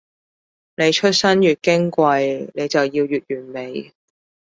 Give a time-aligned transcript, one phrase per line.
[0.77, 3.93] 你出身越矜貴，你就要越完美